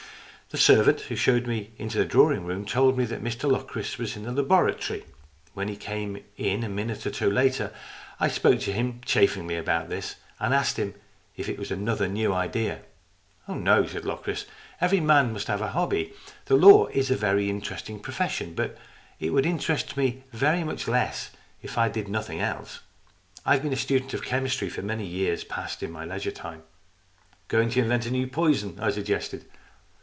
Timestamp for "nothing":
22.09-22.41